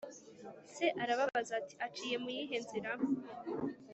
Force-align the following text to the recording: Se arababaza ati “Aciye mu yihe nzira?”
Se 0.73 0.85
arababaza 1.01 1.51
ati 1.59 1.75
“Aciye 1.85 2.15
mu 2.23 2.29
yihe 2.35 2.55
nzira?” 2.63 2.91